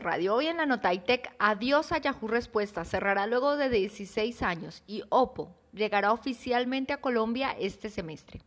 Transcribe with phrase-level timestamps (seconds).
[0.00, 4.82] Radio hoy en la nota ITEC, adiós a Yahoo Respuestas, cerrará luego de 16 años
[4.86, 8.40] y Oppo llegará oficialmente a Colombia este semestre.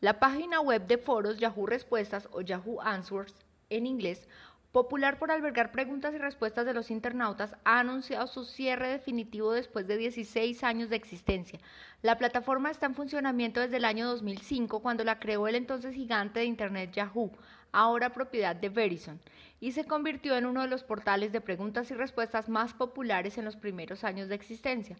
[0.00, 3.34] La página web de foros Yahoo Respuestas o Yahoo Answers
[3.68, 4.28] en inglés
[4.72, 9.86] popular por albergar preguntas y respuestas de los internautas, ha anunciado su cierre definitivo después
[9.86, 11.58] de 16 años de existencia.
[12.02, 16.40] La plataforma está en funcionamiento desde el año 2005, cuando la creó el entonces gigante
[16.40, 17.32] de Internet Yahoo,
[17.72, 19.20] ahora propiedad de Verizon,
[19.60, 23.44] y se convirtió en uno de los portales de preguntas y respuestas más populares en
[23.44, 24.96] los primeros años de existencia.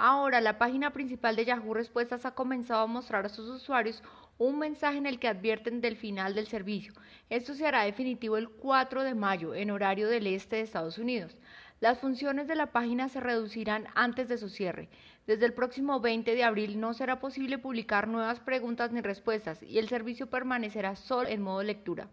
[0.00, 4.04] Ahora, la página principal de Yahoo Respuestas ha comenzado a mostrar a sus usuarios
[4.38, 6.92] un mensaje en el que advierten del final del servicio.
[7.30, 11.36] Esto se hará definitivo el 4 de mayo en horario del este de Estados Unidos.
[11.80, 14.88] Las funciones de la página se reducirán antes de su cierre.
[15.26, 19.78] Desde el próximo 20 de abril no será posible publicar nuevas preguntas ni respuestas y
[19.78, 22.08] el servicio permanecerá solo en modo lectura.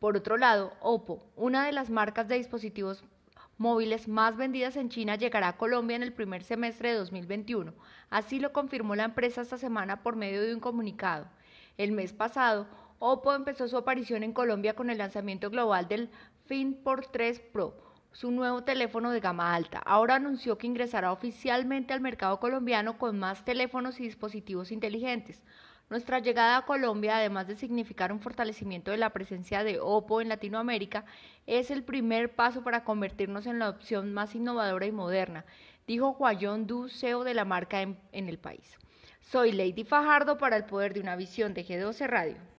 [0.00, 3.04] Por otro lado, Oppo, una de las marcas de dispositivos
[3.58, 7.74] móviles más vendidas en China llegará a Colombia en el primer semestre de 2021.
[8.08, 11.26] Así lo confirmó la empresa esta semana por medio de un comunicado.
[11.76, 12.66] El mes pasado,
[13.00, 16.10] Oppo empezó su aparición en Colombia con el lanzamiento global del
[16.46, 17.76] FinPort 3 Pro,
[18.12, 19.78] su nuevo teléfono de gama alta.
[19.78, 25.42] Ahora anunció que ingresará oficialmente al mercado colombiano con más teléfonos y dispositivos inteligentes.
[25.90, 30.28] Nuestra llegada a Colombia, además de significar un fortalecimiento de la presencia de Oppo en
[30.28, 31.06] Latinoamérica,
[31.46, 35.46] es el primer paso para convertirnos en la opción más innovadora y moderna,
[35.86, 38.76] dijo Juan Du, CEO de la marca en, en el país.
[39.22, 42.48] Soy Lady Fajardo para el poder de una visión de G12 Radio.